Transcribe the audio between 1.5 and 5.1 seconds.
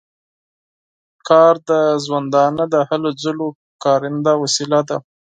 د ژوندانه د هلو ځلو کارنده وسیله ده.